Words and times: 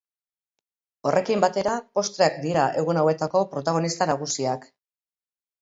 Horrekin 1.09 1.43
batera, 1.43 1.75
postreak 1.99 2.39
dira 2.47 2.65
egun 2.85 3.03
hauetako 3.03 3.45
beste 3.45 3.53
protagonista 3.55 4.09
nagusiak. 4.15 4.71